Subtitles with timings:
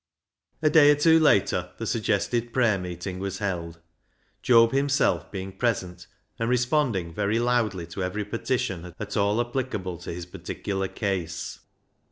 [0.63, 3.79] A day or two later the suggested prayer meeting was held,
[4.41, 6.07] Job himself being present,
[6.39, 11.59] and responding very loudly to every petition at all applicable to his particular case.